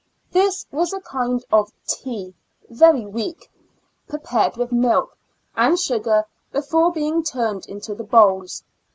[0.31, 2.33] This was a kind of tea,
[2.71, 3.51] very weak,
[4.07, 5.15] prepared with milk
[5.55, 8.63] and sugar before being turned into the bowls.